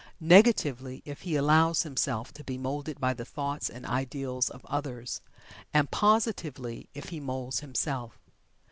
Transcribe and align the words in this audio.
Negatively, 0.19 1.03
if 1.05 1.21
he 1.21 1.35
allows 1.35 1.83
himself 1.83 2.33
to 2.33 2.43
be 2.43 2.57
moulded 2.57 2.99
by 2.99 3.13
the 3.13 3.23
thoughts 3.23 3.69
and 3.69 3.85
ideals 3.85 4.49
of 4.49 4.65
others, 4.65 5.21
and 5.75 5.91
positively, 5.91 6.89
if 6.95 7.09
he 7.09 7.19
moulds 7.19 7.59
himself. 7.59 8.19